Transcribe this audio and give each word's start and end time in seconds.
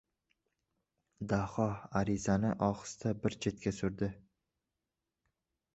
Daho 1.33 1.67
arizani 1.99 2.55
ohista 2.71 3.15
bir 3.25 3.39
chetga 3.47 3.79
surdi. 3.83 4.13